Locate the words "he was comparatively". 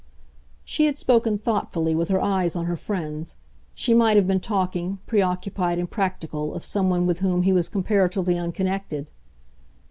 7.43-8.35